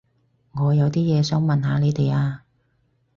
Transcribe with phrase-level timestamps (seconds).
[0.53, 2.43] 我有啲嘢想問下你哋啊